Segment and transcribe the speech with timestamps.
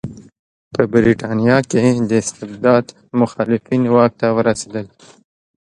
[0.73, 2.85] په برېټانیا کې د استبداد
[3.19, 4.85] مخالفین واک ته ورسېدل.